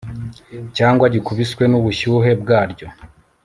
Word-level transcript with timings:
cyangwa 0.77 1.05
gikubiswe 1.13 1.63
n'ubushyuhe 1.67 2.31
bwaryo 2.41 2.87